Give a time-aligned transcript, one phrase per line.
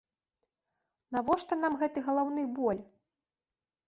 [1.15, 2.81] Навошта нам гэты галаўны боль?!